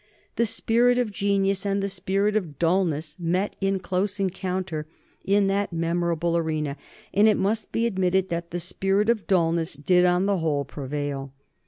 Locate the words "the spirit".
0.35-0.97, 1.83-2.35, 8.49-9.09